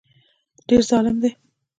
ډېر 0.67 0.81
ظالم 0.89 1.15
دی 1.21 1.29